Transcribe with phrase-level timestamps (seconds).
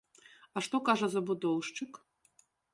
[0.55, 1.91] А што кажа забудоўшчык?